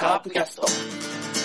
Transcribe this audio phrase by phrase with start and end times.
[0.00, 1.37] カープキャスト。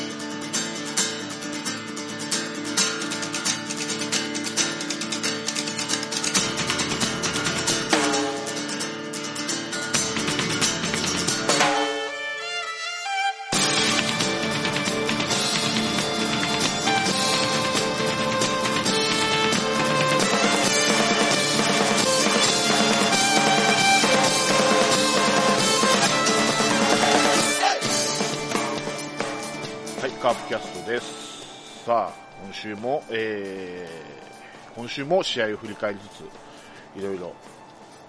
[34.83, 37.31] 今週も試合を振り返りつつ、いろいろ、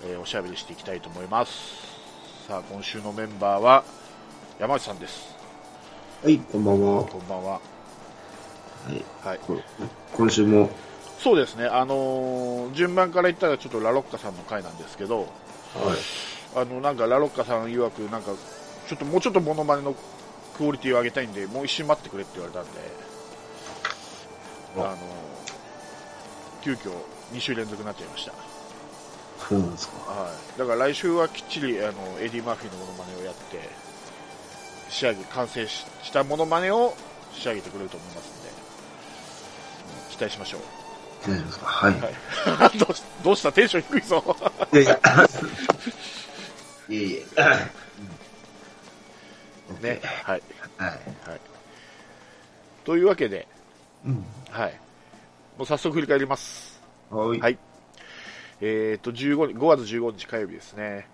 [0.02, 1.52] えーおしゃべりしていきたいと思います。
[2.48, 3.84] さあ、今週のメンバーは、
[4.58, 5.36] 山内さんです。
[6.24, 6.96] はい、こんばんは。
[6.96, 7.60] はこんばんは。
[8.90, 9.38] い、はい。
[9.46, 9.56] こ
[10.16, 10.68] 今週も、
[11.20, 15.28] そうですね、あのー順番から言ったらちょっとラロッカさんの回なんですけど、はい、
[16.56, 18.32] あの、なんかラロッカさん曰く、なんか、
[18.88, 19.94] ちょっともうちょっとモノマネの
[20.56, 22.70] クオリティを上げたいんで、もう一瞬待ってくれって言われたんで、
[24.76, 25.33] ああのー
[26.64, 26.90] 急遽
[27.34, 28.32] 2週連続になっちゃいました。
[29.38, 29.94] そうなんですか。
[30.10, 33.60] はい、だから来週はきっちりあのエディ・マーフィーのモノマネをやって
[34.88, 36.94] 仕上げ完成ししたモノマネを
[37.34, 38.50] 仕上げてくれると思いますので
[40.16, 41.66] 期待しましょう、すか。
[41.66, 41.92] はい。
[42.00, 43.52] はい、 どうしどうした？
[43.52, 44.36] テンション低いぞ
[44.72, 45.00] いやいや、
[46.88, 47.26] いえいえ。
[49.82, 50.42] ねはい、
[50.78, 50.90] はい。
[51.28, 51.40] はい、
[52.84, 53.46] というわけで、
[54.06, 54.24] うん。
[54.50, 54.80] はい、
[55.56, 56.82] もう早速振り返ります。
[57.10, 57.40] はい。
[57.40, 57.58] はい。
[58.60, 61.08] えー、と15日5月15日火曜日ですね。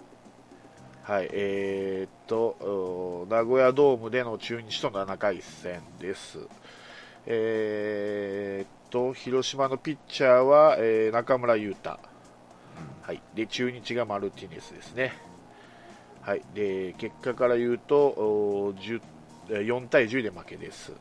[1.02, 1.28] はい。
[1.32, 6.38] えー、とお名古屋ドームでの中日との7回戦です。
[7.26, 11.98] えー、と広島のピッチャーは、えー中村優太、
[13.02, 15.12] はい、で中日がマルティネスですね、
[16.22, 19.00] はい、で結果から言うとお10
[19.50, 20.92] えー4対10で負けです、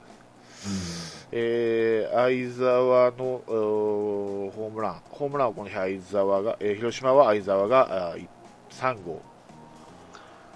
[1.32, 8.30] えー相沢のホームラン、ホームランをこの日相沢が、えー広島は相沢があーい
[8.72, 9.22] 3号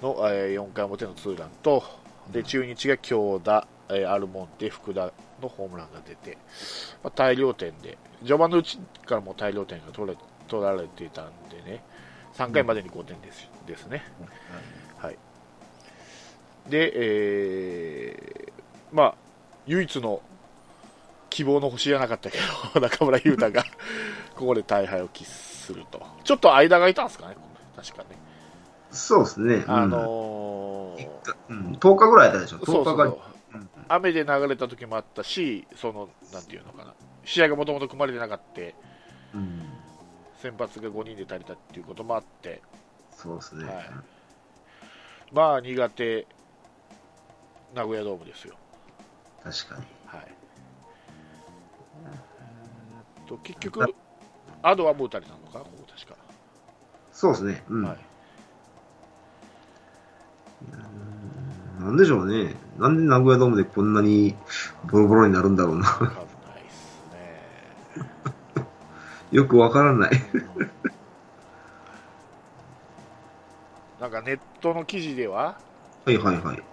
[0.01, 1.83] の、え4回表のツーランと、
[2.31, 6.37] で中日が京田、えーアルモンテ、福田のホームランが出て、
[7.03, 11.83] まあ、大量点で、序盤のうちからもう大量点が取れ取られていたんでね、
[12.35, 14.03] 3回までに5点です,、ですね。
[14.97, 15.17] はい、
[16.69, 18.53] で、えー
[18.91, 19.15] まあ、
[19.67, 20.21] 唯一の
[21.29, 22.37] 希望の星じゃなかったけ
[22.73, 23.63] ど、 中村優太が
[24.35, 26.01] ここで大敗を喫すると。
[26.23, 27.37] ちょっと間がいたんですかね、
[27.75, 28.09] 確かね。
[28.91, 29.63] そうですね。
[29.67, 31.09] あのー
[31.49, 32.57] うん、10日ぐらいだでしょ。
[32.57, 33.15] 10日が。
[33.87, 36.93] 雨で流れた時もあったし、その、なんていうのかな、
[37.25, 39.61] 試合がもともと組まれてなかった、うん。
[40.41, 42.61] 先発が5人で足りたっていうこともあって、
[43.11, 43.65] そうですね。
[43.65, 43.89] はい
[45.33, 46.27] まあ苦手、
[47.73, 48.55] 名古屋ドームですよ。
[49.43, 49.85] 確かに。
[50.05, 50.31] はい。
[53.27, 53.83] と結局、
[54.61, 55.59] アドはもう打たれたのか？
[55.59, 56.15] な、ここ確か。
[57.11, 57.63] そうですね。
[57.69, 57.83] うん。
[57.83, 57.97] はい。
[61.81, 62.55] なんでしょうね。
[62.77, 64.35] なんで名古屋ドームでこんなに
[64.85, 65.85] ボロボロになるんだろうな。
[65.99, 67.41] 危ないっすね。
[69.31, 70.11] よくわからない。
[73.99, 75.57] なんかネットの記事では、
[76.05, 76.72] はいはいはい。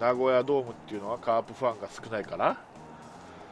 [0.00, 2.56] 名古屋ドームっていうのはカープファンが少ないから、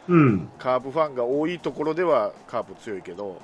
[0.08, 0.48] うん。
[0.58, 3.40] カープファンが多いところではカープ強いけど、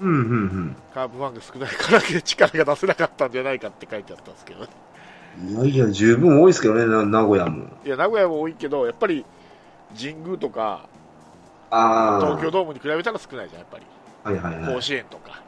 [0.00, 0.76] うん、うん、うん。
[0.94, 4.68] カープファンが少ないから力が出せなかったんじゃないかって書いてあったんですけどね。
[5.48, 7.66] いやいや、十分多いですけどね、な名古屋も。
[7.84, 9.24] いや、名古屋も多いけど、やっぱり
[10.00, 10.88] 神宮とか
[11.70, 12.20] ああ。
[12.20, 13.86] 東京ドームに比べたら少ないじゃん、やっぱり。
[14.22, 14.74] はいはいはい。
[14.74, 15.42] 甲子園とか。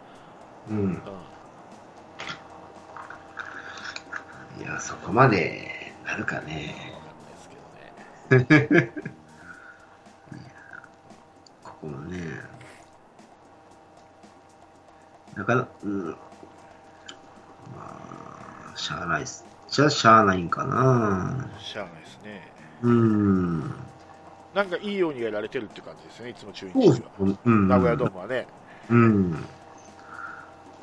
[0.69, 0.77] うん。
[0.77, 1.03] うん
[4.59, 6.96] いや、そこまでなるかね。
[11.63, 12.19] ここもね。
[15.37, 16.07] なかなか、うん。
[16.11, 16.17] ま
[17.77, 19.45] あ、しゃあないっす。
[19.69, 21.49] じゃあ、しゃあないんかな。
[21.61, 22.53] しゃあないですね。
[22.83, 23.61] うん。
[24.55, 26.97] なんかいいようにやられてるって感じですね、いつも中日は。
[27.45, 27.69] うん。
[27.69, 28.49] 名古屋ドームはね。
[28.91, 29.45] うん。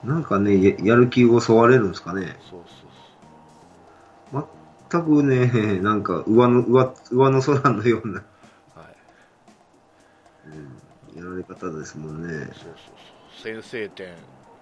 [0.03, 2.37] なんかね、ややる気をそわれるんですかね。
[2.49, 2.83] そうそう
[4.93, 8.23] 全くね、 なんか上の、上上の空のような。
[8.75, 8.95] はい。
[11.15, 12.29] うん、やられ方ですもんね。
[12.29, 12.73] そうそう
[13.43, 13.55] そう。
[13.55, 14.13] 先制点、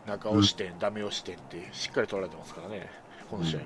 [0.08, 2.90] 中押し点、ダメ押し点ってしっかり取られてますからね、
[3.30, 3.66] この試合も。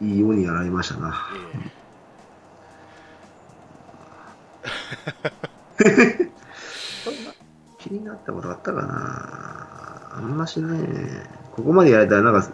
[0.00, 1.26] いいようにやられましたな。
[5.84, 6.30] え
[7.78, 12.48] 気になったことあったかなあんましね、ここまでやられたら、なんか、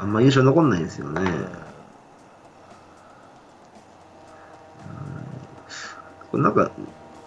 [0.00, 1.20] あんま印象残んないんですよね。
[6.30, 6.70] これなんか、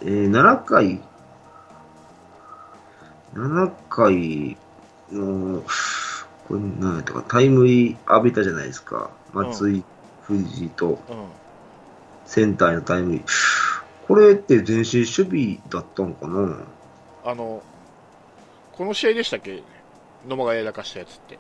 [0.02, 1.00] えー、7回、
[3.36, 4.58] 7回
[5.12, 5.62] の、
[6.48, 9.12] これ何やったか、タイムリー浴びたじゃないですか。
[9.34, 9.84] 松井、
[10.24, 10.98] 藤井とうん。
[12.26, 13.24] センターへのタイムリー。
[14.08, 16.58] これって前進守備だったのかな？
[17.26, 17.62] あの、
[18.72, 19.62] この試合でしたっけ？
[20.28, 21.38] 野間がやらかしたやつって。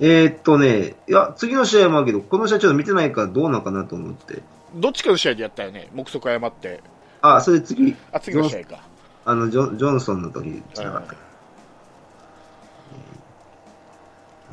[0.00, 4.42] えー、っとね、いや、次の試合もあるけど、この試合ちょっと見てないからどうなんかなと思って。
[4.74, 5.88] どっちかの試合でやったよね。
[5.92, 6.80] 目測誤って。
[7.20, 8.82] あ、それ次、あ、次の試合か。
[9.24, 11.14] あの、ジョジョンソンの時じゃなかった。
[11.14, 11.16] い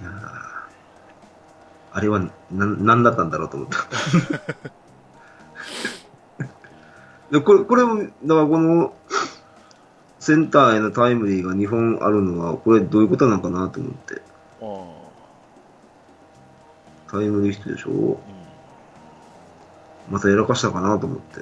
[0.04, 0.56] やー
[1.94, 2.20] あれは、
[2.52, 3.78] なん、なんだったんだろうと思った。
[7.32, 8.94] でこれ、これも、だからこの、
[10.20, 14.22] センターへのタイムリーが2本あるのは、これどういうことなのかなと思って。
[14.62, 14.95] うん。
[17.16, 18.36] タイムリーヒットでしょうん
[20.12, 21.42] またやらかしたかなと思って。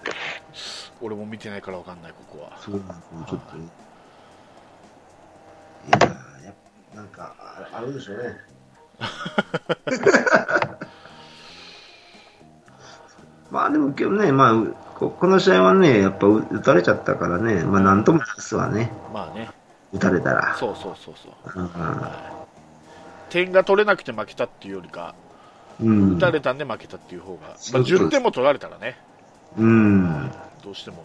[1.01, 2.57] 俺も見てないからわかんない、ここは。
[2.61, 3.65] そうなんですね、ちょっとね。
[5.89, 6.53] いやーや
[6.95, 8.37] なんか、ああるんでしょうね。
[13.51, 14.53] まあでも今日ね、まあ、
[14.97, 19.49] ここの試合はね、やっぱ打打たれちゃったからね、まあなんともなすわね、まあね。
[19.91, 20.55] 打たれたら。
[20.55, 21.27] そうそうそうそ
[21.59, 21.61] う。
[21.61, 21.71] うん
[23.29, 25.15] 点が取れなくて負けたっていうよりか、
[25.81, 26.15] うん。
[26.17, 28.97] 打たれたんで負けたっていう方が、まあ、そうそう10点も取られたらね、
[29.57, 30.31] うん。
[30.63, 31.03] どうしても、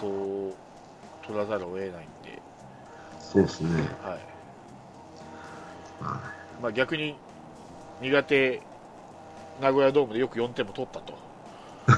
[0.00, 0.54] そう
[1.26, 1.98] 取らざるを得ないんで、
[3.20, 3.68] そうですね。
[4.02, 4.18] はい。
[6.00, 6.20] ま
[6.62, 7.14] まあ、逆に
[8.00, 8.62] 苦手、
[9.60, 11.14] 名古屋ドームでよく4点も取ったと、
[11.86, 11.92] あ、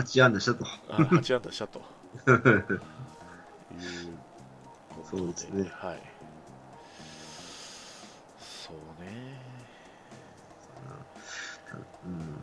[0.00, 0.64] 8安打したと。
[0.88, 1.80] あ8安打したと。
[3.76, 4.18] いう
[4.88, 5.70] ことそうですね。
[5.74, 6.02] はい、
[11.74, 12.36] うん。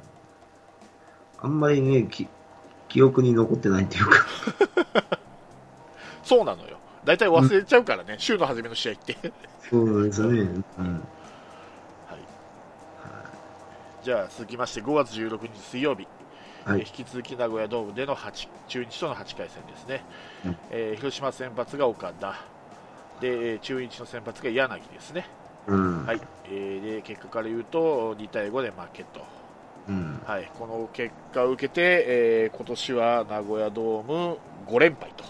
[1.39, 2.27] あんまりね、き
[2.89, 4.25] 記憶に残ってないっていうか。
[6.23, 9.17] そうなのよ、大体忘れちゃうからね、週の初めの試合って。
[9.69, 10.39] そうですね。
[10.79, 10.85] うん。
[12.07, 12.19] はい、
[14.03, 16.07] じゃあ続きまして5月16日水曜日、
[16.65, 20.01] はいえー引き続き名古屋ドームでの8中日との8回戦ですね、
[20.45, 22.35] うんえー広島先発が岡田
[23.19, 25.25] でえー中日の先発が柳ですね、
[25.67, 26.05] うん。
[26.05, 26.21] はい。
[26.43, 29.27] えーで結果から言うと2対5で負けと、
[29.87, 30.21] うん。
[30.21, 35.25] はい、この結果を受けて、えー今年は名古屋ドーム5連敗と、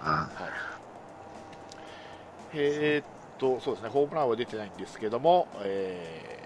[0.00, 0.30] あ。
[0.32, 0.52] はい。
[2.52, 3.06] えーっ
[3.38, 3.90] とそうですね。
[3.90, 6.40] ホームランは出てないんですけども、え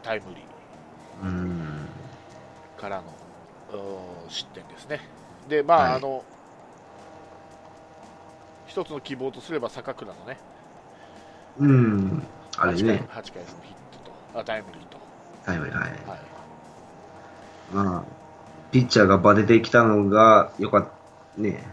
[0.00, 0.46] ータイムリー。
[1.22, 1.88] うん。
[2.76, 5.00] からの失点ですね。
[5.46, 5.94] で、まあ、はい。
[5.94, 6.26] あの、
[8.66, 10.42] 一つの希望とすれば坂倉のね、
[11.58, 12.22] うん。
[12.56, 13.08] あれ8回ね。
[13.10, 13.42] 8回のヒッ
[14.04, 14.98] トと、あタイムリーと、
[15.50, 15.80] はいはいはい。
[15.80, 15.92] はい、
[17.72, 18.04] まあ、
[18.72, 20.82] ピッチャーがバテてきたのがよかっ
[21.36, 21.40] た。
[21.40, 21.64] ね。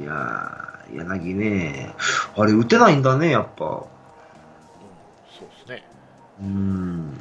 [0.00, 1.94] いやー、柳ね。
[2.36, 3.64] あれ、打てないんだね、やっぱ。
[3.64, 3.84] うん、うん、
[5.38, 5.84] そうですね。
[6.40, 7.20] うん。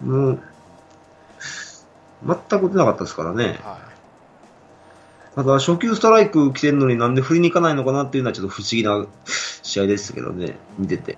[0.00, 0.40] もう、
[2.26, 3.60] 全く打てなかったですからね。
[3.62, 3.78] は
[5.38, 9.06] ただ、初球ストライク来てるのになんで振りに行かないのかなっていうのはちょっと不思議な
[9.62, 11.16] 試合ですけどね、見てて。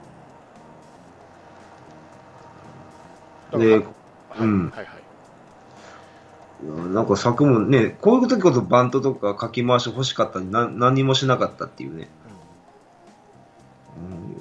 [3.54, 3.58] い。
[3.58, 3.86] で
[4.38, 4.86] うんはい、
[6.92, 12.10] なんか策もね、こういう時こそバントとかかき回し欲しかったのにな何にもしなかったっていうね。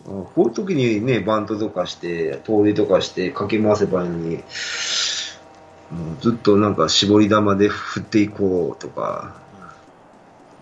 [0.06, 4.42] うん、あこういう時にね、バントとかして、盗塁とかして、かき回せばいいのに、もう
[6.20, 9.48] ずっとなんか絞り球で振っていこうとか、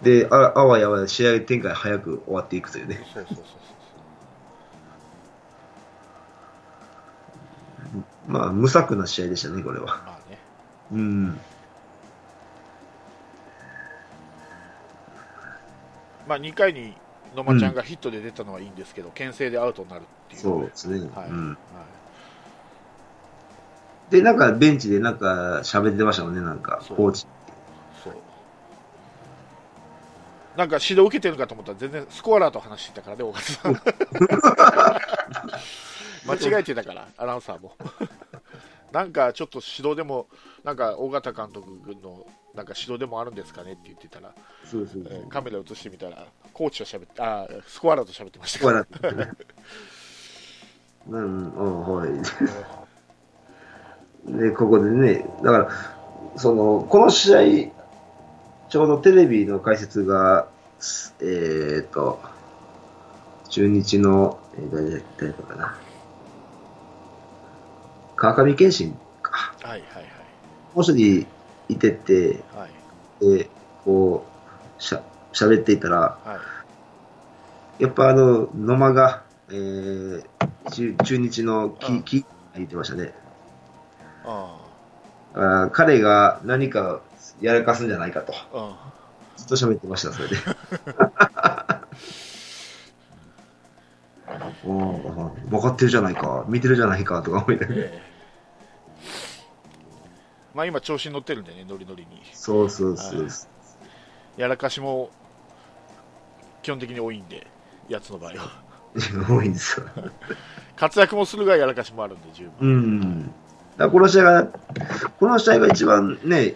[0.01, 2.99] で、ああわやわや試合展開早く終わっていくというね。
[3.13, 3.45] そうそうそう
[8.27, 9.87] まあ、無策な試合でしたね、これは。
[9.87, 9.97] そう。
[10.05, 10.37] まあね。
[10.91, 11.39] うん。
[16.27, 16.93] まあ、2回に
[17.35, 20.41] 野間ちゃんがヒットで出たのはいいんですけど、牽制でアウトになるっていう。
[20.41, 21.09] そうですね。
[21.15, 21.29] はい。
[21.29, 21.47] うん。
[21.49, 21.57] はい
[24.09, 27.27] で、なんかベンチでなんか喋ってましたもんね、なんか、そうコーチ。
[30.57, 33.73] なんか指導受けてるかと思ったら全然スコアラーと話してたからね、大勝さん。
[36.27, 37.73] 間違えてたから、アナウンサーも。
[38.91, 40.27] なんかちょっと指導でも、
[40.63, 41.69] なんか尾形監督
[42.01, 44.33] のなんか指導でもあるんですかねって言ってたら、
[44.65, 44.87] そう
[45.29, 49.31] カメラ映してみたら、コーチと喋って、あースコアラーと喋ってましたかラーってね。
[51.07, 52.09] うん、うん、はい。
[54.25, 54.39] ら。
[54.41, 55.69] で、ここでね、だから、
[56.35, 57.76] その、この試合、
[58.69, 60.47] ちょうどテレビの解説が、
[61.21, 62.19] えーっと、
[63.49, 65.77] 中日の、えー、誰だ誰だかな。
[68.15, 69.53] 川上健信か。
[69.61, 70.05] はいはい
[70.73, 71.25] もう一人
[71.69, 73.25] いてて、はい。
[73.25, 73.37] はい。
[73.39, 73.49] で、
[73.83, 74.25] こ
[74.77, 75.01] う、しゃ、
[75.33, 76.39] 喋っていたら、は
[77.79, 77.83] い。
[77.83, 80.23] やっぱあの、野間が、えー、
[80.71, 83.13] 中中日のうん木、木、言ってましたね。
[84.25, 84.59] あ
[85.33, 87.01] あー彼が何か
[87.41, 88.33] やらかすんじゃないかと。
[88.53, 88.93] あ。
[89.35, 90.35] ずっと喋ってました、それで。
[94.65, 97.67] おー分かってるじゃないか、見てるじゃないかとか思いな。
[97.69, 98.17] ええ
[100.53, 102.23] まあ今調子に乗ってるんでね、ノリノリに。
[102.33, 103.21] そうそうそう。
[103.21, 103.31] はい
[104.37, 105.09] やらかしも
[106.61, 107.47] 基本的に多いんで、
[107.89, 108.63] やつの場合は。
[109.27, 109.87] 多いんですよ。
[110.75, 112.53] 活躍もするがやらかしもあるんで、十分。
[112.59, 113.31] うん。
[113.77, 114.45] だこの試合が、
[115.19, 116.55] この試合が一番ね、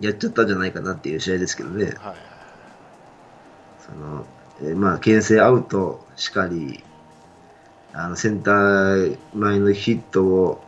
[0.00, 1.84] やっちゃったんじゃないかなっていう試合ですけどね。
[1.84, 1.94] はい。
[3.78, 4.26] その、
[4.60, 6.82] えーまあ、牽制アウトしかり、
[7.92, 10.64] あの、センター前のヒットを、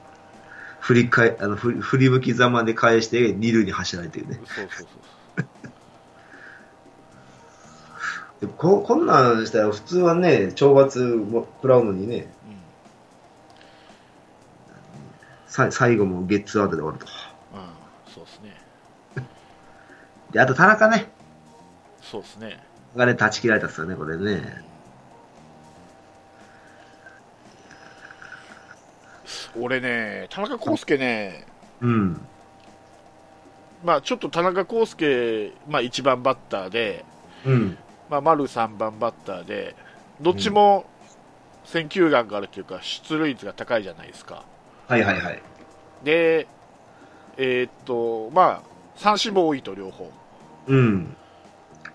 [0.81, 4.35] 振り返、あの、振り振り向きざまで返して、二塁に走られてるね。
[4.35, 4.87] そうそうそう
[8.41, 12.29] でここんなんしたら普通はね、懲罰も食らうのにね、
[15.47, 17.07] さ最後もゲッツーアウトで終わると。
[17.55, 17.61] うん。
[17.61, 17.67] うん。
[18.13, 18.55] そうですね。
[20.31, 21.11] で、あと田中ね、
[22.03, 22.61] そうですね。
[22.95, 24.65] がね、断ち切られたっすよね、これね。
[29.59, 31.47] 俺ね、田中康介ね、
[31.81, 32.21] うん。
[33.85, 37.05] まあちょっと田中康介、まあ1番バッターで、
[37.45, 37.79] うん。
[38.11, 39.75] まあ丸3番バッターで、
[40.21, 40.87] どっちも
[41.65, 44.45] 選球眼があるというか、出塁率が高いじゃないですか。
[44.89, 45.43] はいはいはい。
[46.05, 46.47] で、
[47.37, 50.11] えーっと、まあ三振も多いと両方。
[50.67, 51.17] うん。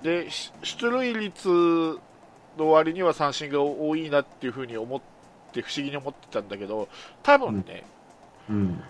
[0.02, 1.48] で、し出塁率
[2.58, 5.02] の割には三振が多いなっていうふうに思っ
[5.52, 6.88] て、不思議に思ってたんだけど、
[7.24, 7.84] 多分ね、
[8.50, 8.84] うん。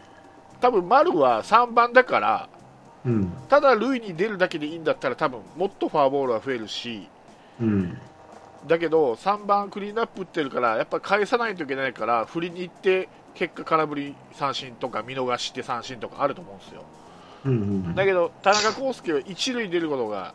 [0.59, 2.49] 多分丸は3番だから、
[3.05, 3.33] うん。
[3.49, 7.07] ただ塁に出るだけでいいんだったら多分もっとフォアボールは増えるし
[7.59, 7.97] うん。
[8.67, 16.83] だけど3番クリーンアップ打ってるからやっぱ返さないといけないから振りに行って結果空振り三振とか見逃して三振とかあると思うんですよ
[17.45, 17.95] うん。
[17.95, 20.33] だけど田中康介は一塁に出ることが、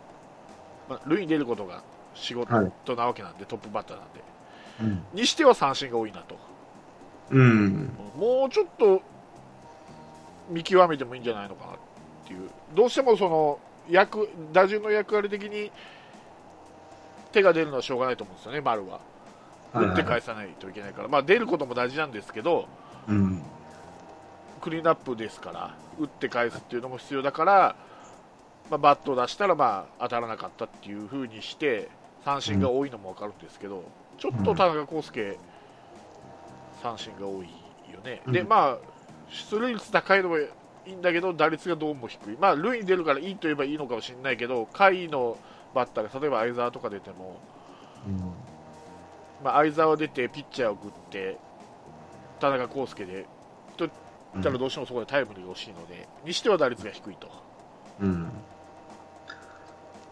[0.88, 1.82] まあ、塁に出ることが
[2.14, 4.24] 仕事はいなわけなんで、トップバッターなんで
[4.80, 5.18] うん。
[5.18, 6.36] にしては三振が多いなと
[7.30, 7.90] うん。
[8.16, 9.02] もうちょっと
[10.48, 11.76] 見極めてもいいんじゃないのかなっ
[12.26, 13.58] ていう、どうしてもその
[13.88, 15.70] 役打順の役割的に
[17.32, 19.00] 手が出るのはしょうがないと思うんですよね、丸は。
[19.74, 22.66] 打って返さないといけないから、まあ、出ることも大事なんですけど、
[23.08, 23.42] うん。
[24.60, 27.76] クリーンアップですから、打って返すっていうのも必要だから、
[28.70, 31.88] まあ、バットを出したらまあ当たらなかったっていう風にして、
[32.24, 33.84] 三振が多いのも分かるんですけど、
[34.18, 35.38] ちょっと田中康介、
[36.82, 37.46] 三振が多い
[37.92, 38.22] よね。
[38.26, 38.78] で、うんまあ、
[39.28, 40.48] 出塁率高いのもい
[40.86, 42.36] いんだけど、打率がどうも低い。
[42.40, 45.38] まあ、塁に出るからいいと言えばいいのかもしれないけど、下位の
[45.74, 47.38] バッターが、例えば相澤とか出ても、
[49.44, 51.38] まあ、相澤出て、ピッチャーを送って、
[52.40, 53.26] 田中康介で、
[53.76, 53.88] と言
[54.38, 57.30] ったらどうしてもそこでタイムリーが欲しいので、にしては打率が低いと。
[58.00, 58.30] うん。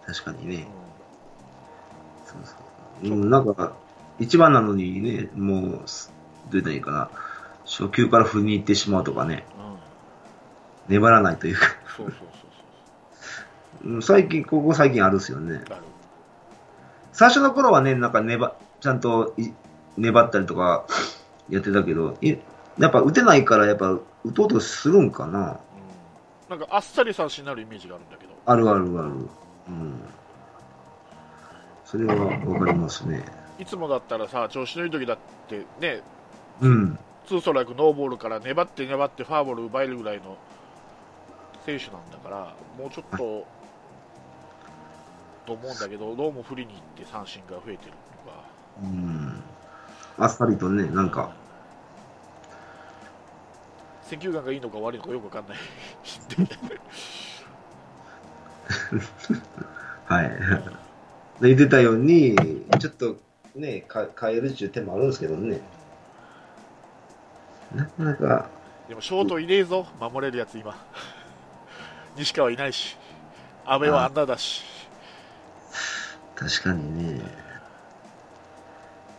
[0.07, 0.67] 確かにね。
[2.27, 2.55] そうそ
[3.09, 3.75] ううん、なんか、
[4.19, 6.13] 一番なのにね、もう、す
[6.51, 7.11] どう言ったらいいかな。
[7.65, 9.79] 初球から振りに行ってしまうとかね、うん、うん
[10.89, 11.67] 粘らないというか、
[11.97, 15.63] そうそうそううん最近、ここ最近あるっすよね。
[17.13, 19.51] 最初の頃はね、なんか粘、ちゃんとい
[19.97, 20.85] 粘ったりとか
[21.49, 22.37] やってたけど、い
[22.79, 23.91] やっぱ打てないから、やっぱ
[24.25, 25.61] 打とうとするんかな。
[26.49, 26.59] うん。
[26.59, 28.33] なんかあっさり三振になるイメージがあるんだけど。
[28.47, 29.11] あるあるある。
[29.69, 30.01] うん。
[31.85, 33.25] それはわかりますね。
[33.59, 36.03] いつもだったらさ、調子のいい時だってね、
[36.61, 36.99] うん。
[37.27, 40.37] ツーストライク、ノーボールから粘って粘ってファーボール奪えるぐらいの
[41.65, 43.47] 選手なんだから、もうちょっと、
[45.47, 47.93] と思うんだけど、どうも振りに行って三振が増えてる
[48.25, 48.45] とか。
[48.83, 49.43] うん。
[50.19, 51.33] あっさりとね、なんか、
[54.05, 55.59] 選球眼がいいのか悪いのかよくわかんない。
[60.07, 60.31] はい。
[61.41, 62.37] で言ってたように、
[62.79, 63.17] ちょっと
[63.55, 65.61] ね、か変えるっていう手もあるんですけどね。
[67.75, 68.49] なかなか、
[68.89, 70.77] でもショートいねえぞ、守れるやつ今。
[72.17, 72.97] 西川いないし、
[73.65, 74.63] 阿部はあんなだし。
[76.37, 77.21] 確かにね。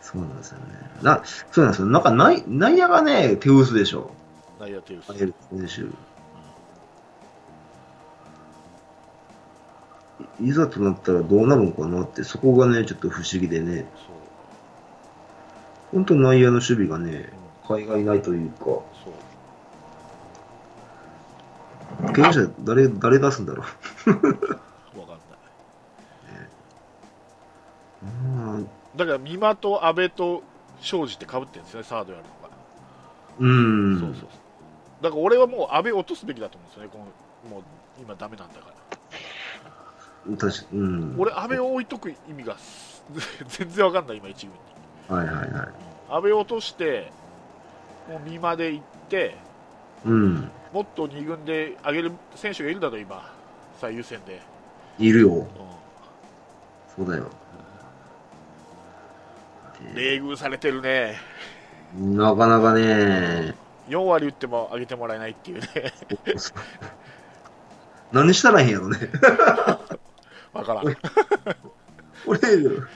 [0.00, 0.64] そうなんですよね。
[1.02, 1.86] な、そうなんですよ。
[1.86, 4.12] なんか内内野がね、手薄でしょ。
[4.58, 5.10] 内野手です。
[5.10, 6.06] あげる選手。
[10.42, 13.86] いざとなったらどうなるのかなって、そこがね、ちょっと不思議でね、
[15.92, 17.30] 本当内野の守備がね、
[17.68, 18.84] 海外ないというか、そ
[22.08, 22.12] う。
[22.12, 23.64] 経営者誰、誰出すんだろ
[24.06, 24.10] う。
[24.12, 24.56] わかんない。
[28.02, 28.06] う
[28.60, 30.42] んだから美馬と阿部と
[30.80, 32.56] 庄司ってかぶってるんですよねサードやるのが、
[33.38, 34.00] うん。
[34.00, 34.45] そうそうそう
[35.02, 37.04] だから俺はもう阿部落とすべきだと思うんですよねこの
[37.50, 37.62] もう
[38.00, 38.68] 今ダメなんだか
[40.28, 41.14] ら確かうん。
[41.18, 42.56] 俺阿部を置いとく意味が
[43.48, 44.46] 全然わかんない今一
[45.08, 45.68] 軍にはいはいはい。
[46.10, 47.12] 阿部を落として
[48.08, 49.36] もう美馬で行って
[50.04, 50.50] うん。
[50.72, 53.32] もっと2軍で上げる選手がいるだろ今
[53.80, 54.40] 最優先で、
[54.98, 55.28] いるよ。
[55.34, 55.46] う
[56.96, 57.24] そうだよ。
[59.92, 61.16] ん、冷遇されてるね
[61.94, 63.54] なかなかね、
[63.88, 65.68] 4割打っても上げてもらえないっていうね
[68.12, 68.98] 何したらいいんやろね。
[70.52, 70.84] わからん
[72.26, 72.40] 俺、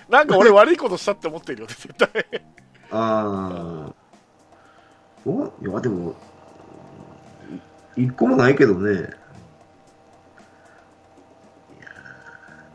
[0.09, 2.09] なんか俺悪いことしたって思ってるよね絶対
[2.91, 3.95] ああ。
[5.27, 6.17] おいや、でも、
[7.97, 8.93] い一個もないけどね。
[8.93, 9.05] いや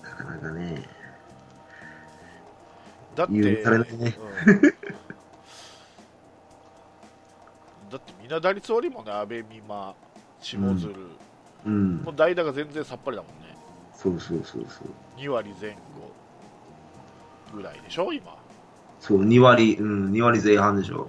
[0.04, 0.88] なかなかね。
[3.16, 4.18] だって、許されないね
[4.48, 4.62] うん
[8.28, 9.96] だってみんな打率悪いもんね阿部美馬
[10.42, 10.94] 下鶴、
[11.66, 12.12] うんも。
[12.12, 13.56] う代打が全然さっぱりだもんね
[13.94, 15.20] そうそうそうそう。
[15.20, 15.78] 2割前後
[17.56, 18.36] ぐらいでしょ今、
[19.00, 21.08] そう、2割、うん、2割前半でしうんょ。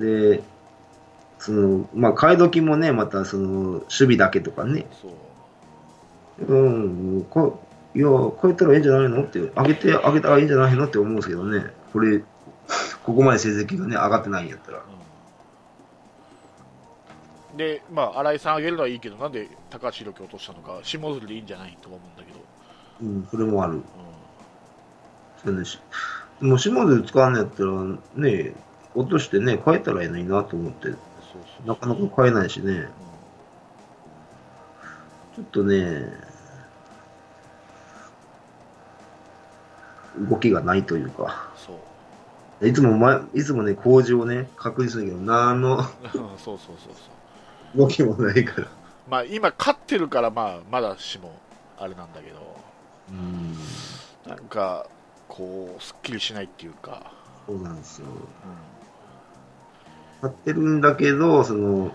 [0.00, 0.42] で、
[1.38, 4.86] その、まあ、買い時もね、また、その、守備だけとかね。
[5.02, 5.12] そう
[6.46, 6.68] う
[7.20, 7.60] ん、こ
[7.94, 8.08] いや、
[8.42, 11.66] 変えたらいいんじゃないのって、上げて、上げたらいいんじゃないのって思うんですけどね。
[11.92, 12.24] これ、
[13.04, 14.82] ここまで成績がね、上がってないんやったら。
[17.52, 17.56] うん。
[17.56, 22.40] で、まあ、新井さん上げるのはいいけど、なんで高橋宏樹落としたのか、下鶴でいいんじゃないとか思うんだけど、
[23.02, 23.78] うん、それもある。
[23.78, 23.82] う
[25.44, 25.64] そうね。
[25.64, 25.78] し
[26.40, 27.70] もう島で使わんのやったら、
[28.16, 28.54] ね、
[28.94, 31.00] 落としてね、変えたらいいのになと思って、ん、そう
[31.32, 31.66] そう。
[31.68, 32.88] なかなか変えないしね。
[35.36, 36.08] ちょっとね、
[40.30, 41.50] 動きがないというか、
[42.64, 45.88] いつも前、いつもね、工事をね、確認するけど、何のうんそう
[46.38, 46.92] そうそうそ
[47.74, 47.78] う。
[47.78, 48.68] 動きもないから。
[49.08, 51.38] まあ今勝ってるからまあまだしも
[51.78, 52.56] あれなんだけど。
[53.10, 53.54] うん、
[54.26, 54.86] なんか
[55.28, 57.12] こうすっきりしないっていうか、
[57.46, 58.06] そうなんですよ。
[58.06, 58.10] う
[60.22, 61.94] 勝ってるんだけど、その、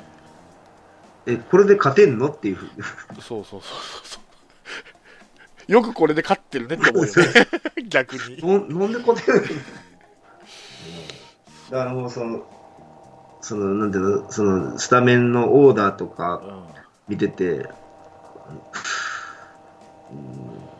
[1.26, 2.56] え、これで勝てんのっていう。
[2.56, 3.18] ふうに。
[3.20, 4.20] ん、そうそうそうそ
[5.68, 5.72] う。
[5.72, 7.14] よくこれで勝ってるねって思うよね。
[7.90, 8.38] 逆に。
[8.70, 9.48] ななんで勝てないの？
[11.70, 12.44] だからもうその、
[13.42, 16.70] その、なんていうの、その、スタメンのオーダーとかうん
[17.10, 17.68] 見てて、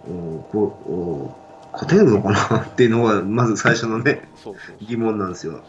[0.08, 1.36] うん、おこお
[1.74, 2.60] 勝てるのかな？
[2.66, 4.30] っていうのが、まず最初のね、
[4.80, 5.64] 疑問なんですよ。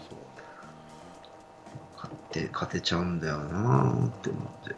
[1.97, 4.77] 勝って、勝てちゃうんだよなって思って。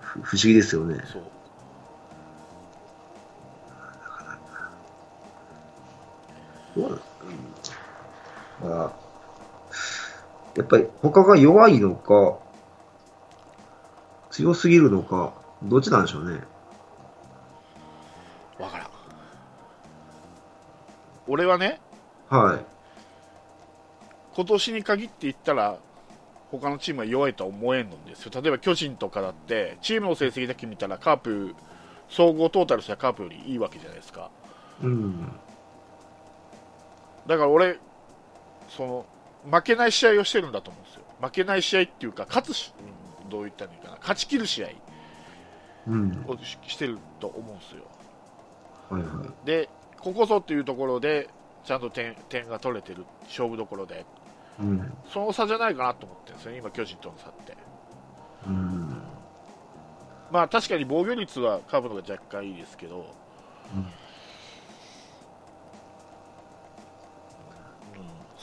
[0.00, 0.94] ふ不思議ですよね。
[1.06, 1.22] そう
[6.74, 7.09] そううんだか？
[8.68, 8.92] ら
[10.56, 12.38] やっぱり他が弱いのか、
[14.30, 16.40] 強すぎるのか、どっちなんでしょうね。
[18.58, 18.88] わからん
[21.26, 21.80] 俺はね
[22.28, 22.64] はい。
[24.34, 25.78] 今年に限って言ったら
[26.50, 31.54] 他のチームは弱いとは思えんのですよ例えば巨人とかだってチームの成績だけ見たらカープ
[32.08, 34.30] 総合トータルしたらカープよりいいわけじゃないですか
[34.82, 35.32] うん。
[37.26, 37.78] だから俺
[38.76, 39.06] その
[39.50, 42.72] 負けない試合をしてるんだと思うんですよ負けない試合っていうか勝つし
[43.24, 44.68] うんどう言ったらいいかな勝ち切る試合
[45.88, 46.24] うん。
[46.26, 47.82] をししてると思うんですよ
[48.90, 49.46] はいはい。
[49.46, 49.68] で
[50.00, 51.28] ここぞっていうところで
[51.64, 54.04] ちゃんと点点が取れてる勝負どころで
[54.58, 54.92] うん。
[55.12, 57.56] その差じゃないかなと思ってるんですよね今巨人との差って
[58.46, 59.02] うん。
[60.30, 63.14] まあ確かに防御率はカープの方が若干いいですけど、
[63.74, 63.86] うん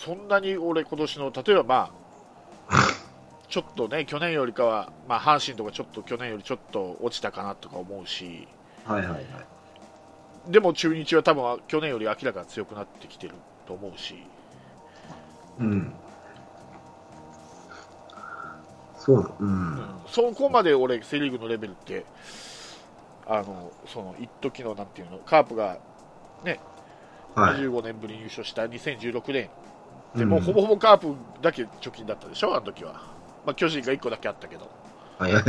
[0.08, 1.76] そんなに俺今年の例えばま
[2.70, 2.78] あ
[3.50, 8.48] ちょっとね去年よりかは、まあ、阪神とかちょっと去年よりちょっと落ちたかなとか思うし
[8.86, 9.24] はいはいはい。
[10.48, 13.34] でも中日は多分去年より明らかに強くなってきてる
[13.66, 14.16] と思うし、
[15.60, 15.94] うん。
[18.98, 19.30] そうだ。
[19.40, 19.80] ううんん。
[20.08, 22.06] そこまで俺セ・リーグのレベルって
[23.26, 25.78] あのその一時のなんていうのカープが
[27.38, 27.62] はい。
[27.62, 29.50] 25年ぶりに優勝した2016年
[30.16, 30.30] でうん。
[30.30, 32.94] もうほぼほぼカープだけ貯金だったでしょ、あの時は、
[33.46, 34.70] まあ、巨人が1個だけあったけど、
[35.18, 35.34] はい。
[35.34, 35.44] はい。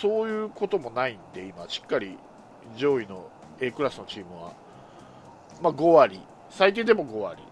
[0.00, 2.18] そういうこともないんで、今、しっかり
[2.76, 4.50] 上位の A クラスのチームは、
[5.62, 6.20] まあ、5割、
[6.50, 7.42] 最低でも5割、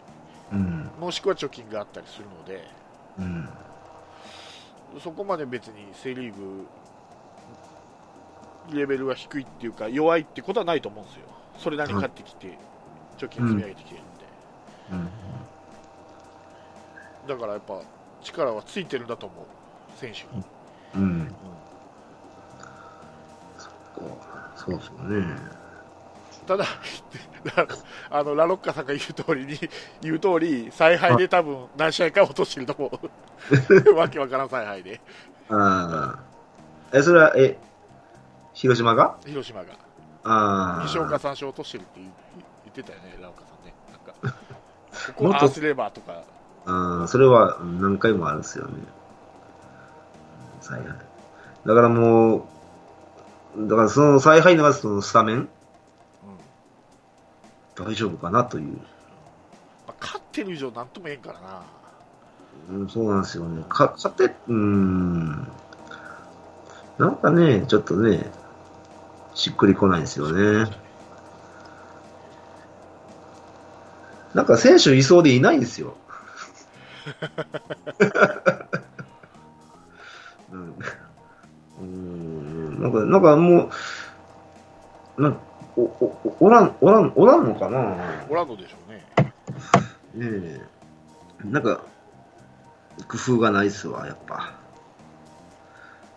[0.52, 0.90] うん。
[0.98, 2.68] もしくは貯金があったりするので、
[3.18, 3.48] うん。
[5.00, 6.66] そこまで別にセ・リーグ、
[8.74, 11.26] レベルが低いっていうか、弱いってことはないと思うんですよ、
[11.58, 12.58] それなりに勝ってきて、
[13.26, 14.24] 貯金積み上げてきてるんで、
[14.90, 14.94] う
[17.26, 17.28] ん。
[17.28, 17.82] だからやっぱ、
[18.22, 19.46] 力はついてるんだと思う、
[19.98, 20.44] 選手に。
[20.94, 21.34] うん。
[24.56, 25.26] そうそうね。
[26.46, 26.64] ただ、
[27.44, 27.66] ラ
[28.10, 29.58] あのラロッカさんが言う通りに、
[30.00, 33.00] 言う通り、采配で多分何試合か落としてると思
[33.90, 33.94] う。
[33.94, 35.00] わけわからん采配で、
[35.48, 36.18] ああ。
[36.96, 37.58] え、それは、え、
[38.54, 39.18] 広島が？
[39.24, 39.74] 広島が。
[40.24, 40.82] ああ。
[40.82, 42.12] 2勝か3勝落としてるって言言
[42.72, 43.74] ってたよね、ラロッカさんね。
[43.90, 44.38] なんか、
[45.14, 46.22] ここああすればとか、
[46.64, 48.72] ああ、それは何回もあるんですよね。
[50.60, 50.88] 采配。
[51.66, 52.48] だからも
[53.56, 55.48] う、だからその采配のがそのスタメンうん
[57.86, 58.76] 大丈夫かなという。
[59.86, 61.62] まあ、勝ってる以上なんとも言えんからな。
[62.70, 63.64] うん、そうなんですよね。
[63.68, 65.48] か、勝て、うーん。
[66.98, 68.30] なんかね、ちょっとね、
[69.34, 70.70] しっくりこないんですよね。
[74.34, 75.96] なんか選手いそうでいないんですよ。
[80.50, 80.74] うん、
[81.80, 83.70] うんなんか、なんかも
[85.16, 85.38] う、なん
[85.76, 87.96] お、お、おらん、おらん、おらんのかな？
[88.28, 89.04] オランドでしょうね。
[90.14, 90.60] ね
[91.44, 91.46] え。
[91.46, 91.82] なんか、
[93.08, 94.54] 工夫がないっすわ、やっぱ。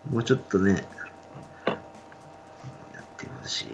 [0.09, 0.94] もうちょっとね、や
[3.47, 3.67] し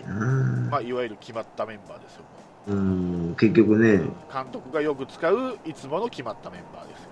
[0.70, 2.22] まあ、いわゆる決まったメンバーですよ。
[2.68, 3.98] うん、結局ね、
[4.32, 7.10] 監督がよく使ういつもの決まったメンバーですよ。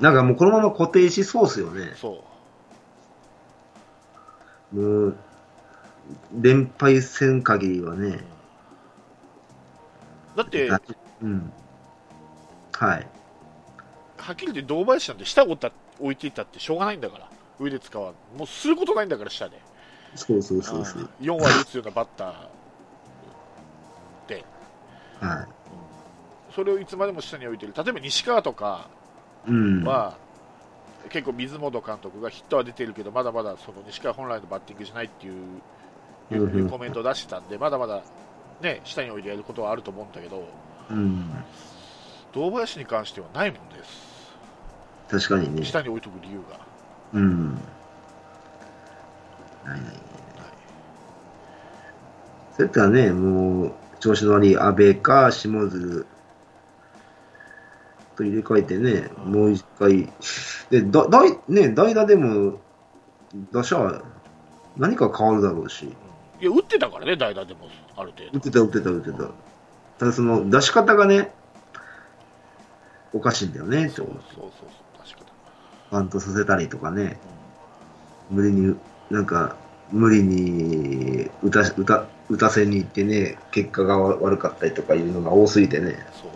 [0.00, 1.92] なんかもうこのまま固定しそうっすよね。
[1.96, 2.24] そ
[4.72, 4.76] う。
[4.76, 5.16] もう、
[6.40, 8.20] 連敗せん限りはね。
[10.36, 10.80] だって、は
[11.22, 11.52] うん。
[12.72, 13.06] はい。
[14.32, 17.28] っきり言って堂林なんて下を置いていったってしょうがないんだから。
[17.58, 18.38] 上で使わん。
[18.38, 19.58] もうすることないんだから、下で。
[20.14, 21.10] そうそうそうそう。
[21.20, 24.44] 4割打つようなバッターで、
[25.20, 25.46] は
[26.54, 27.72] それをいつまでも下に置いてる。
[27.76, 28.88] 例えば西川とか
[29.46, 29.50] い。
[29.50, 29.84] うん。
[29.84, 30.16] は、
[31.08, 35.60] 結構水本監督がヒットは出てるけど、まだまだその西川本来のバッティングじゃないっていう
[36.34, 38.02] いうコメントを出してたんで、まだまだ、
[38.60, 40.48] ね、下に置いてやることはあると思うんだけど、
[40.90, 41.30] うん。
[42.32, 45.64] 堂林に関してはないもんです、確かにね。
[45.64, 46.60] 下に置いとく理由が。
[47.14, 47.58] うん。
[49.64, 49.96] ないないね。
[52.56, 56.06] そうやったらね、もう、調子の悪い安倍か下津
[58.16, 60.08] と入れ替えてね、もう一回。
[60.70, 62.60] で、だ、だい、ね、代打でも、
[63.52, 64.02] 打者、
[64.76, 65.86] 何か変わるだろうし。
[66.40, 68.30] いや、打ってたからね、代打でも、ある程度。
[68.32, 69.30] 打ってた、打ってた、打ってた。
[69.98, 71.32] ただその、出し方がね、
[73.12, 75.26] おかしいんだよね、そうそうそうそう、確かに。
[75.90, 77.18] バントさせたりとかね、
[78.30, 78.76] 無理に、
[79.10, 79.56] なんか、
[79.90, 86.28] 無理に打た打た打たせに行ってね、結果が悪かったりとかいうのが多すぎてね、そ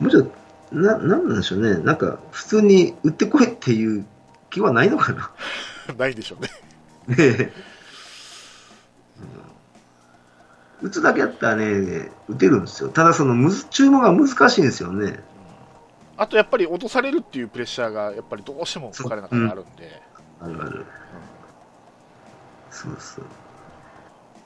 [0.00, 0.02] う。
[0.02, 0.28] もうちょっ
[0.70, 4.04] と、な、なんなんでしょうね、なんか、普通に打ってこいっていう
[4.50, 5.30] 気はないのかな。
[5.96, 6.50] ないでしょうね。
[7.08, 7.52] ねえ。
[10.80, 12.88] 打つだけやったらね、打てるんですよ。
[12.88, 15.20] ただそのむず、注文が難しいんですよね。
[16.18, 20.02] あとやっぱり落とされるっていうプレッシャーがやっぱりどうしても彼の中にあるんで、
[20.40, 20.86] あるある。
[22.70, 23.24] そうそう。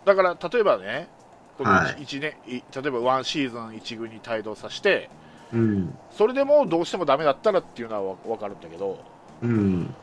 [0.04, 1.08] だから例えばね、
[1.56, 5.08] このはい一年、い例えばワンシーズン一軍に帯同させて、
[5.50, 5.98] うん。
[6.10, 9.02] それでもどうしてもダメだったらっていうのは分かるんだけど、
[9.40, 9.94] うん。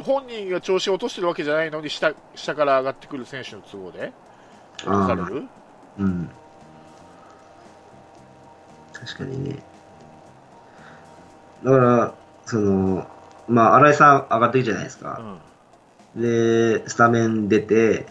[0.00, 4.12] 本人が調子を落としてるわけじゃないのに下、下から上がってくる選手の都合で
[4.78, 5.48] 落とされる、
[5.98, 6.30] うん。
[9.06, 9.62] 確かにね。
[11.64, 12.14] だから、
[12.44, 13.06] その、
[13.48, 15.18] まあ、新井さん上がってるじゃないですか。
[15.20, 15.38] うん
[16.16, 18.06] で、スタメン出て、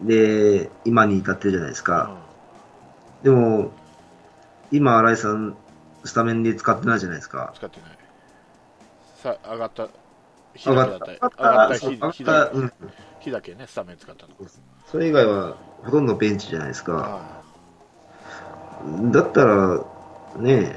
[0.00, 2.16] で、今に至ってるじゃないですか。
[3.22, 3.72] でも、
[4.70, 5.56] 今、新井さん、
[6.04, 7.52] スタメンで使ってないじゃないですか。
[7.56, 7.90] 使ってない。
[9.16, 9.88] さ上がった
[10.54, 10.98] 日上がった。
[11.00, 12.72] だけだった上がったそう日日上がった、だうん。
[13.18, 14.34] 日だけね、スタメン使ったの。
[14.86, 16.92] それ以外は、ほとんどベンチじゃないですか。
[16.92, 17.20] は
[19.10, 19.84] だったら、
[20.36, 20.76] ねいうん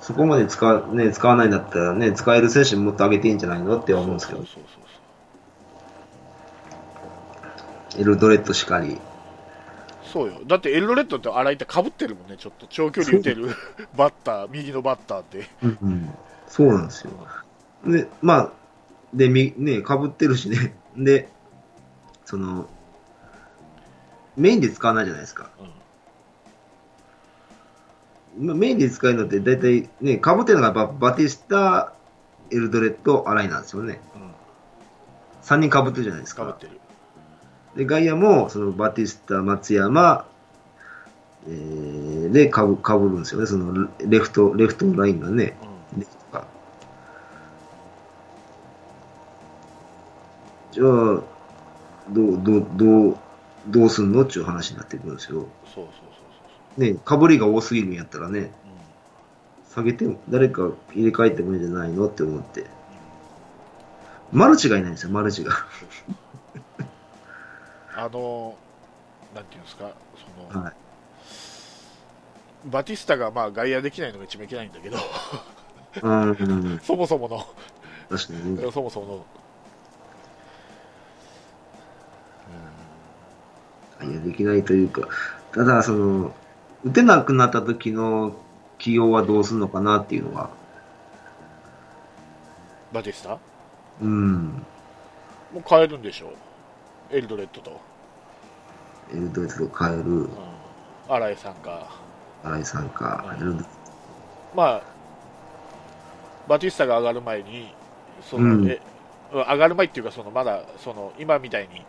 [0.00, 3.78] そこまで使わ,、ね、使わないんだったらね、使える選手もっと上げていいんじゃないの？
[3.78, 4.78] って思うんですけどそう、そうそ
[7.98, 8.98] うエルドレッドしかり。
[10.12, 10.40] そうよ。
[10.46, 13.54] だってエルドレッドって荒井ってかぶってるもんね、ちょっと長距離打てる
[13.96, 15.48] バッター、右のバッターって。
[15.62, 16.10] うん、
[16.48, 17.10] そうなんですよ。
[17.86, 18.50] で、まあ、
[19.14, 20.74] で、み、ね、被ってるしね。
[20.96, 21.28] で、
[22.24, 22.66] その、
[24.36, 25.50] メインで使わないじゃないですか。
[25.60, 25.68] うん。
[28.38, 31.92] まあメインで使えるのって大体ね、被ってるのがやっぱバティスタ、
[32.50, 34.00] エルドレッド、アライなんですよね。
[34.14, 34.30] うん。
[35.42, 36.46] 3人被ってるじゃないですか。
[36.46, 36.80] かぶってる。
[37.76, 40.26] で、外野も、そのバティスタ、松山、
[41.48, 43.46] えー、で、かぶ、被るんですよね。
[43.46, 45.56] その、レフト、レフトのラインがね。
[45.94, 46.06] うん。
[50.72, 51.22] じゃあ、ど
[52.12, 53.16] う、どう、どう、
[53.68, 55.46] どうすんのっていう話になってくるんですよ。
[55.66, 56.11] そうそう
[56.76, 58.52] ね、かぶりが多すぎるんやったらね。
[59.74, 62.66] 下げても、誰か入れ替えてもいいんじゃないのって思って。
[64.32, 65.52] マルチがいないんですよ、マルチが。
[67.96, 68.54] あの、
[69.34, 69.92] なんていうんですか、
[70.50, 70.74] その、はい。
[72.66, 74.98] バティスタがまあ外野できないのが一番いけないんだけど、
[76.02, 77.44] うん、 そもそもの、
[78.08, 78.62] 確かにね。
[78.72, 79.26] そもそも
[84.00, 85.08] の、いや、できないというか、
[85.52, 86.34] ただ、その、
[86.84, 88.34] 打てなくなった時の
[88.78, 90.50] 起用はどうするのかなっていうのが、
[92.92, 93.38] バティスタ？
[94.00, 94.44] うん、
[95.52, 96.28] もう変えるんでしょ？
[96.28, 97.80] う、エルドレッドと、
[99.12, 100.30] エルドレッドと変える、うん、
[101.08, 101.90] 新井さんか、
[102.42, 103.66] 新井さんか、うん。
[104.54, 104.82] まあ、
[106.48, 107.72] バティスタが上がる前に、
[108.22, 108.68] そのうん。
[108.68, 108.80] え
[109.32, 111.86] 上がる前っていうか、そのまだその今みたいに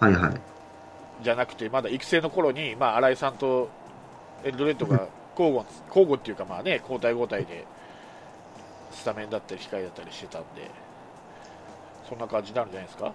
[0.00, 0.40] はいはい。
[1.22, 3.68] じゃなくて、まだ育成の頃に、まあ、新井さんと
[4.44, 5.06] エルドレッドが
[5.38, 7.64] 交互交互っていうか、まあね、交代交代で
[8.92, 10.70] スタメンだったり、控えだったりしてたんで、
[12.08, 13.12] そんな感じになるんじゃないですか？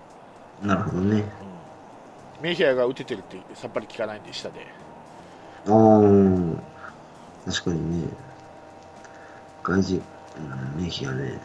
[0.63, 1.17] なるほどね。
[1.19, 1.25] うん
[2.41, 4.67] メヒアが打ててるってさっぱり聞かないんで、下で。
[5.65, 6.57] あー、
[7.45, 8.09] 確かにね。
[9.63, 10.03] 外人、
[10.75, 11.39] うん、メヒアね。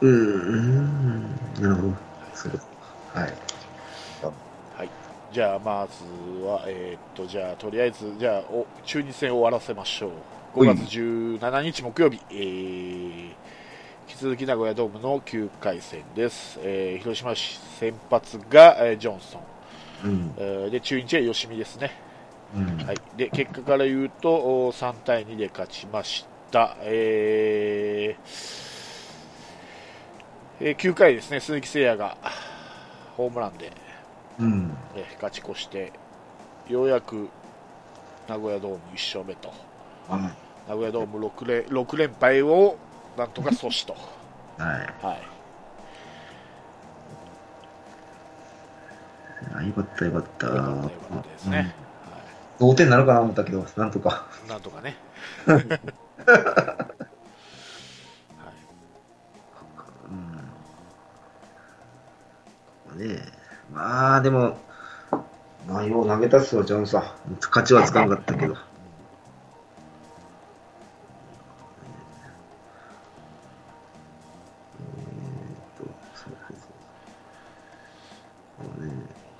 [0.00, 1.30] うーん、
[1.60, 1.94] なるほど。
[3.12, 3.32] はい。
[5.36, 10.10] はい、じゃあ、まずは、えーっと、じゃあ、とりあえず、じゃあ、お中日戦終わらせましょう。
[10.60, 13.30] 5月17日木曜日、えー
[14.08, 16.58] 引き続き名古屋ドームの9回戦です。
[16.62, 19.42] えー広島市先発が、えージョンソン、
[20.04, 20.34] うん。
[20.38, 21.90] えーで中日は吉見ですね。
[22.54, 22.86] うん。
[22.86, 26.76] はい、で結果から言うとお3対2で勝ちました。
[26.82, 28.22] えー
[30.60, 32.16] えー9回ですね、鈴木誠也が
[33.16, 33.72] ホームランで、
[34.38, 34.76] うん。
[34.94, 35.92] えー勝ち越して、
[36.68, 37.28] ようやく
[38.28, 39.52] 名古屋ドーム1勝目と、
[40.08, 40.30] は
[40.68, 42.76] 名古屋ドーム 6, 連6連敗を
[43.16, 43.96] なんとか阻止と、い。
[44.62, 45.00] はい。
[45.06, 45.22] はい、
[49.54, 50.46] あよかったよかった。
[50.48, 51.74] よかったよかったですね、
[52.58, 54.08] 同点になるかな思ったけど、なんとか。
[54.08, 54.96] はい、なんとかね。
[62.88, 63.06] うん。
[63.08, 63.45] ねえ。
[63.72, 64.58] まあ、でも、
[65.66, 67.02] まあ、よう投げたっすわ、ジョンさん。
[67.40, 68.54] 勝ちはつかんかったけど。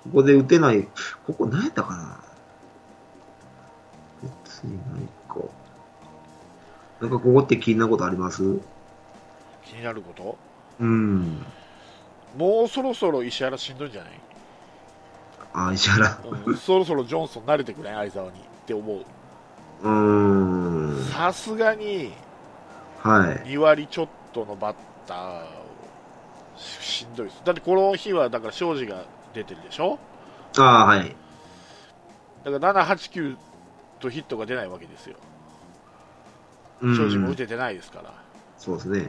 [0.04, 0.88] ここで打てない、
[1.26, 2.20] ここ何やったかな
[4.44, 5.46] 別に何か。
[7.00, 8.58] なんかここって気になることあります？
[9.64, 10.38] 気になること？
[10.80, 11.44] うん。
[12.36, 14.12] もうそろそろ石原しんどいんじゃない、
[15.54, 16.18] あ、石原。
[16.46, 19.04] うん、そろそろジョンソン慣れてくれ相沢にって思う
[19.82, 21.04] うーん。
[21.12, 22.12] さすがに
[23.02, 23.48] はい。
[23.48, 25.44] 2割ちょっとのバッター
[26.56, 29.98] ししんどいですだってこの日はだから庄司が出てるでしょ？
[30.58, 31.14] ああ、はい。
[32.44, 33.36] だから789
[34.00, 35.16] とヒットが出ないわけですよ
[36.82, 38.12] うん庄司も打ててないですから、
[38.58, 38.98] そうですね。
[38.98, 39.06] うん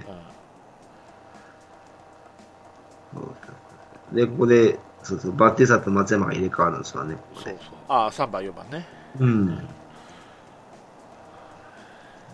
[4.13, 7.15] で、ここで、そうそう、バッティサと松山が入れ替わるんですよね。
[7.15, 8.87] ここでそうそうああ3番4番ね
[9.19, 9.47] うん。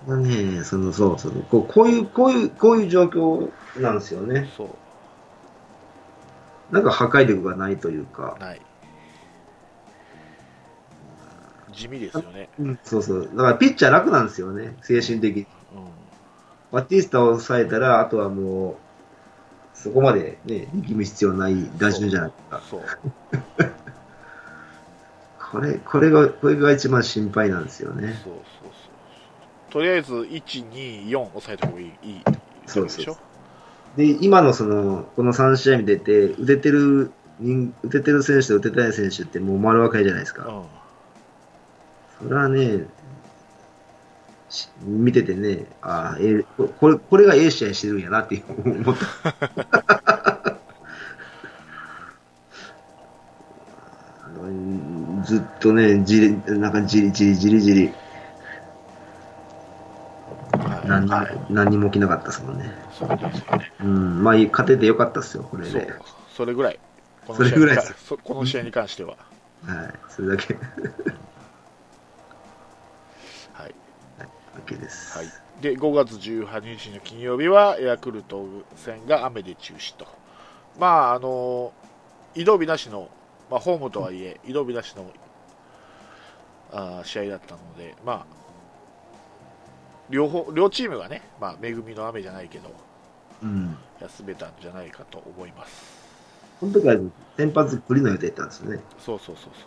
[0.08, 4.50] まあね、その、そうそう、こうこういう、こういう、こういう状況なんですよね。
[4.58, 4.70] そう
[6.74, 8.36] なんか破壊力がないというか。
[8.40, 8.62] ない
[11.74, 12.50] 地味ですよね、
[12.84, 13.30] そうそう。
[13.36, 15.42] だからピッチャー楽なんですよね、精神的に。
[15.42, 15.48] うん、
[16.72, 18.76] バッティスタを抑えたら、あとはもう、
[19.74, 22.62] そこまでね、力む必要ない打順じゃないですか。
[22.70, 22.82] そう
[25.52, 28.20] これ、これが、これが一番心配なんですよね。
[28.24, 28.72] そうそうそう
[29.72, 32.22] とりあえず124抑えた方がいいいい
[32.66, 33.18] そうそうでしょ
[33.98, 40.48] で、今のその、この3試合見てて、打ててる人、打ててる選手と打ててない選手ってもう丸分かりじゃないですか。
[40.48, 40.64] うん
[42.24, 42.86] それはね、し
[44.82, 50.58] 見ててね、ああ、ええここれ、これがええ試合してるんやなって思った。
[54.40, 57.94] う んずっとね、じり、なんかじりじりじりじり、はい
[60.88, 61.08] 何
[61.50, 62.72] 何にも起きなかったですもんね。
[62.92, 63.72] そうですよね。
[63.82, 65.94] うん、まあ、勝ててよかったですよ、これで。、
[66.36, 66.80] それぐらい。
[67.26, 69.18] こそれぐらいそこの試合に関しては。
[69.66, 70.56] はい、それだけ。
[73.54, 73.76] はい。
[74.56, 75.18] OK です。
[75.18, 75.28] はい。
[75.62, 80.06] で、5月18日の金曜日は、ヤクルト戦が雨で中止と。
[80.80, 81.72] まあ、あの、
[82.36, 83.10] 移動日なしの、
[83.50, 85.06] まあ、ホームとはいえ、移動日なしの
[86.72, 88.26] あー試合だったので、まあ、
[90.10, 92.72] 両方、両チームがね、まあ、恵みの雨じゃないけど、
[93.42, 93.78] うん。
[94.02, 96.04] 休めたんじゃないかと思います。
[96.60, 96.96] この時は
[97.38, 98.80] 先発プリの予定だったんですよね。
[99.00, 99.66] そうそうそうそ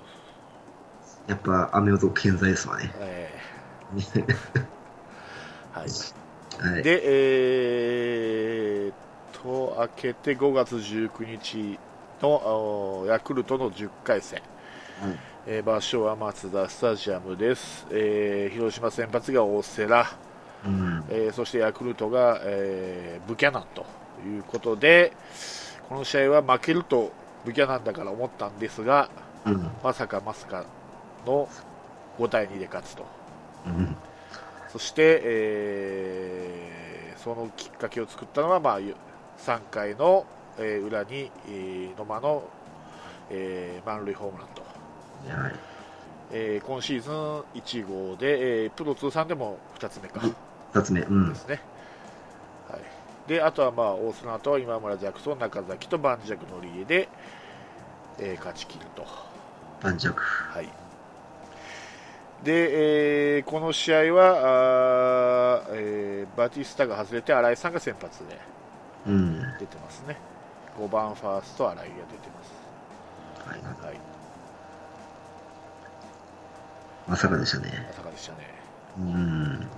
[1.29, 1.31] う。
[1.31, 2.93] やっぱ雨男健在ですわね。
[2.99, 4.67] えー
[5.77, 6.73] はい。
[6.73, 6.83] はい。
[6.83, 8.95] で、えーっ
[9.43, 11.79] と、明けて5月19日
[12.23, 12.31] の
[13.03, 14.41] おヤクルトの10回戦、
[15.03, 19.89] はいえー場所はマツダスタジアムです、えー広島先発が大瀬良、
[20.67, 21.05] うん。
[21.11, 23.85] えーそしてヤクルトが、えーブキャナンと
[24.27, 25.13] いうことで、
[25.89, 27.13] この試合は負けると
[27.45, 29.09] ブキャナンだから思ったんですが、
[29.45, 29.71] うん。
[29.85, 30.65] まさかまさか
[31.27, 31.49] の
[32.19, 33.05] 5対2で勝つと。
[33.67, 33.95] うん。
[34.77, 38.81] そして、えーそのきっかけを作ったのは、まあ、
[39.39, 40.27] 3回の、
[40.59, 42.45] えー裏に、えー野間の、
[43.31, 44.63] えー満塁ホームランと、
[45.43, 45.55] はい。
[46.31, 47.15] えー今シーズン
[47.55, 50.21] 1号で、えープロ通算でも2つ目か、
[50.75, 51.01] 二つ目。
[51.01, 51.35] うんで。
[51.35, 51.61] すね。
[52.69, 52.83] はい、
[53.27, 57.09] であとは、まあ、大須の後は今村ジャクソン、中崎と盤石のりえで、
[58.19, 59.07] えー勝ち切ると。
[59.81, 60.09] 盤石。
[60.09, 60.69] はい、
[62.43, 68.39] で、えーこの試合はあー、えーバティスタが外れて新井さんが先発で
[69.07, 69.41] うん。
[69.59, 70.17] 出てますね
[70.79, 73.87] 5番ファースト新井が出てます、はい。
[73.87, 74.01] はい、
[77.09, 77.87] まさかでしたね。
[77.89, 78.39] まさかでしたね
[78.99, 79.71] うん。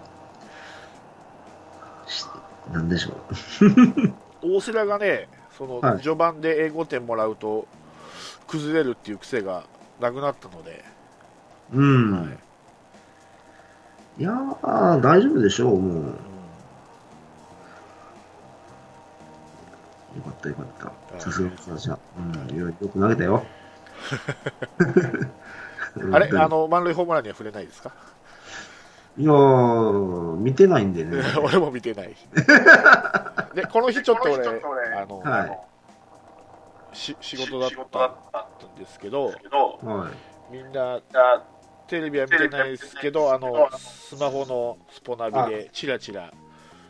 [2.06, 2.24] し
[2.72, 3.12] なんでしょ
[4.42, 7.66] 大瀬良がねそのはい序盤で英語点もらうと
[8.46, 9.64] 崩れるっていう癖が
[10.00, 10.84] なくなったので、
[11.72, 11.80] う。
[11.80, 12.12] うん。
[12.12, 12.47] はい
[14.18, 16.02] いやー、大丈夫でしょう、もう。
[16.02, 16.18] うん
[20.16, 21.20] よかったよかった。
[21.20, 21.98] さすがにじゃ
[22.50, 23.44] うん、よよく投げたよ。
[26.12, 27.92] あれうんあの満塁ホームランには触れないですか？
[29.16, 31.22] いやー、見てないんでね。
[31.44, 32.16] 俺も見てない
[33.54, 35.58] でこの日ちょっと俺あの、はい
[36.96, 38.06] し仕事だった
[38.66, 40.52] んですけどはい。
[40.52, 40.98] みんな
[41.88, 46.32] テレビは見てないですけどあのスマホのスポナビでチラチラ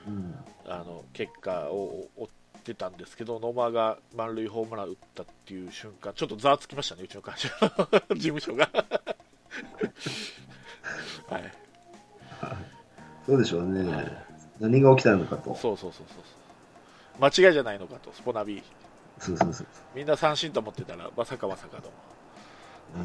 [0.06, 0.34] うん。
[0.70, 2.28] あの結果を追っ
[2.62, 7.68] てたんですけど野間が満塁ホームラン打ったっていう瞬間ちょっとざわつきましたねうちの会社の
[8.14, 8.68] 事務所が
[11.30, 11.52] はい
[13.28, 13.84] そうでしょうね。
[14.58, 15.54] 何が起きたのかと。
[15.54, 18.62] そうそうそうそう間違いじゃないのかとスポナビ
[19.18, 19.66] そうそうそう。
[19.94, 23.04] みんな三振と思ってたらまさかまさかの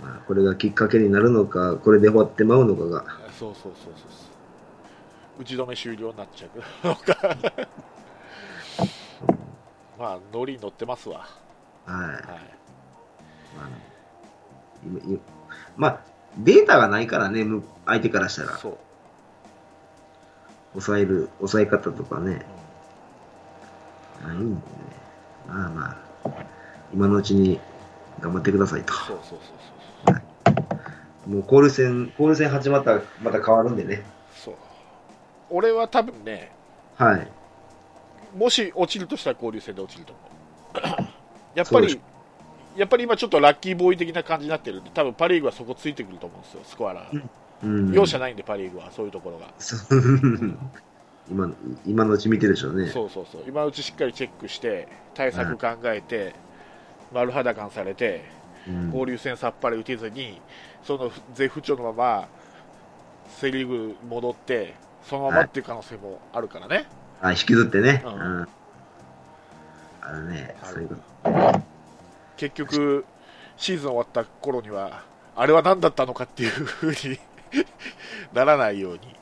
[0.00, 3.04] まあ、これがきっかけになるのか、これで終わってまうのかが。
[3.38, 4.26] そうそうそうそう
[5.38, 6.48] 打ち止め終了になっちゃ
[6.84, 7.36] うのか
[9.98, 11.26] まあノリに乗ってますわ
[11.84, 12.06] はい。
[12.06, 12.20] はい
[13.54, 13.68] まあ、
[15.76, 16.00] まあ、
[16.38, 18.56] データがないからね、む相手からしたら。
[18.56, 18.78] そう、
[20.72, 22.66] 抑える、抑え方とかね、うん
[24.28, 24.62] ないんでね。
[25.46, 26.30] まあまあ、
[26.92, 27.60] 今のうちに
[28.20, 28.92] 頑張ってくださいと。
[28.92, 29.38] そうそう
[30.06, 30.22] そうそ
[31.28, 34.04] うもう交流戦、交流戦始まったらまた変わるんでね。
[34.34, 34.54] そう
[35.50, 36.52] 俺は多分ね
[36.96, 37.28] はい。
[38.36, 41.08] もし落ちるとしたら交流戦で落ちると思う
[41.58, 42.00] やっぱり
[42.76, 47.22] やっぱり今ちょっとラッキーボーイ的な感じになってるんで多分パ・リーグはそこついてくると思うんですよスコアラー、
[47.64, 47.92] うん。
[47.92, 49.46] 容赦ないんでパ・リーグはそういうところが
[51.30, 51.54] 今の
[51.86, 52.88] 今のうち見てるでしょうね。
[52.88, 56.34] そうそうそう今のうちしっかりチェックして対策考えて、
[57.12, 58.24] 丸裸されて
[58.68, 60.40] うん交流戦さっぱり打てずに
[60.82, 62.28] その絶不調のまま
[63.38, 66.86] セ・リーグ戻ってそのままっていう可能性もあるからね、
[67.20, 68.02] あ、引きずってね。
[68.04, 68.48] ううんん。
[70.00, 70.54] あるね。
[70.64, 70.94] そういうこ
[71.24, 71.60] と。
[72.36, 73.04] 結局
[73.56, 75.04] シーズン終わった頃には
[75.34, 77.18] あれは何だったのかっていうふうに
[78.34, 79.16] ならないように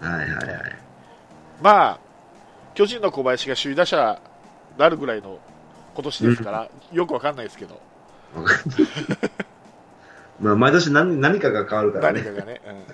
[0.00, 0.76] はいはいはい。
[1.62, 1.98] まあ
[2.74, 4.20] 巨人の小林が首位打者
[4.76, 5.38] なるぐらいの
[5.98, 7.80] 今年ですから、よくわかんないですけど。
[10.38, 12.22] まあ、毎年何何かが変わるからね。
[12.22, 12.84] 何かがね、うん